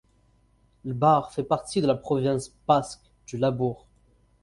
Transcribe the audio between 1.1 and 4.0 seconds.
fait partie de la province basque du Labourd.